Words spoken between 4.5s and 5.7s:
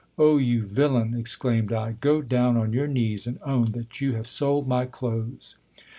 my clothes.